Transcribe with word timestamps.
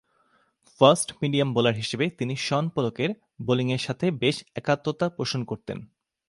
Fast-medium 0.81 1.53
bowler 1.53 1.75
হিসেবে 1.75 2.09
তিনি 2.09 2.35
Shaun 2.35 2.69
পোলকের 2.69 3.09
বোলিংয়ের 3.41 3.77
সাথে 3.77 4.11
বেশ 4.11 4.43
একাত্মতা 4.55 5.09
পোষণ 5.09 5.43
করতেন। 5.43 5.77